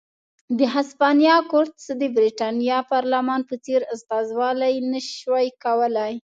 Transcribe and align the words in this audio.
د 0.59 0.61
هسپانیا 0.75 1.35
کورتس 1.51 1.85
د 2.01 2.03
برېټانیا 2.15 2.79
پارلمان 2.93 3.41
په 3.49 3.55
څېر 3.65 3.81
استازولي 3.93 4.75
نه 4.91 4.99
شوای 5.17 5.47
کولای. 5.63 6.13